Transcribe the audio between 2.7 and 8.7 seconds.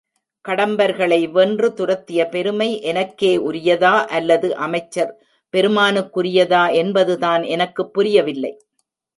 எனக்கே உரியதா அல்லது அமைச்சர் பெருமானுக்குரியதா என்பதுதான் எனக்குப் புரியவில்லை.